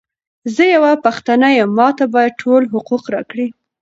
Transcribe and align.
زۀ 0.55 0.65
یوه 0.75 0.91
پښتانه 1.05 1.47
یم، 1.57 1.69
ماته 1.79 2.05
باید 2.13 2.39
ټول 2.41 2.63
حقوق 2.73 3.03
راکړی! 3.13 3.47